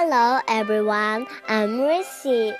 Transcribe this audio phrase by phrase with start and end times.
[0.00, 2.54] Hello everyone, I'm Rissy.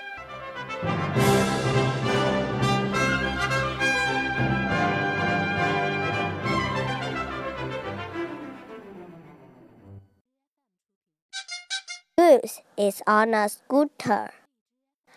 [12.17, 14.31] Goose is on a scooter.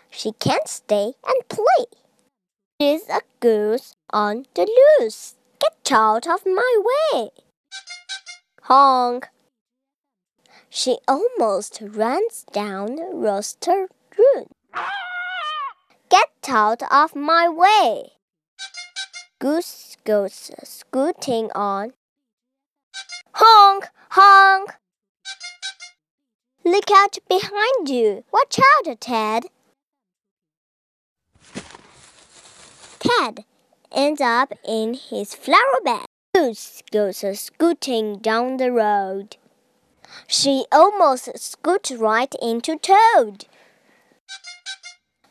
[0.08, 1.86] She can't stay and play.
[2.80, 5.34] She's a goose on the loose.
[5.58, 7.30] Get out of my way.
[8.62, 9.28] Honk.
[10.75, 14.47] She almost runs down Rooster Run.
[16.09, 18.12] Get out of my way.
[19.39, 21.93] Goose goes scooting on.
[23.34, 24.70] Honk, honk.
[26.65, 28.25] Look out behind you.
[28.33, 29.45] Watch out, Ted.
[32.98, 33.45] Ted
[33.95, 36.06] ends up in his flower bed.
[36.34, 39.37] Goose goes scooting down the road.
[40.27, 43.46] She almost scoots right into Toad.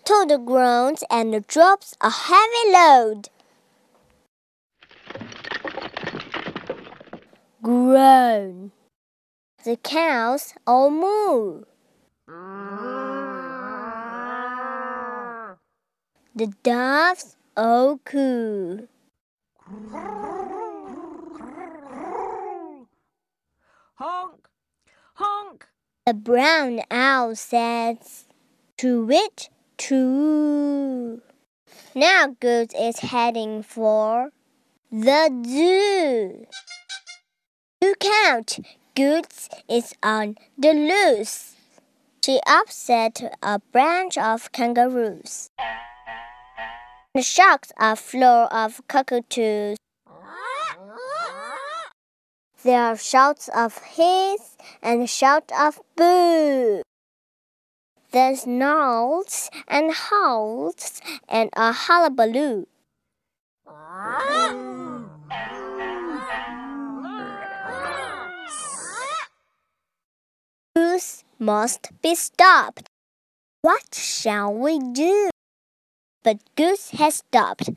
[0.03, 3.29] Toad groans and drops a heavy load.
[7.61, 8.71] Groan.
[9.63, 11.65] The cows all moo.
[16.33, 18.87] The doves all coo.
[23.95, 24.47] Honk!
[25.13, 25.67] Honk!
[26.07, 28.25] The brown owl says,
[28.77, 31.21] To it, true.
[31.93, 34.31] Now Goose is heading for
[34.91, 36.47] the zoo.
[37.83, 38.57] Look out!
[38.95, 41.55] Goose is on the loose.
[42.25, 45.51] She upset a branch of kangaroos.
[47.13, 49.77] The sharks are full of cockatoos.
[52.63, 56.83] There are shouts of hiss and shouts of boo.
[58.11, 62.67] There's snarls and howls and a hullabaloo.
[70.75, 72.89] Goose must be stopped.
[73.63, 75.31] What shall we do?
[76.21, 77.71] But Goose has stopped.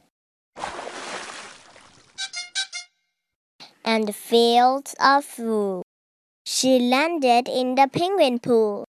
[3.84, 5.84] And fields are full.
[6.46, 8.86] She landed in the penguin pool.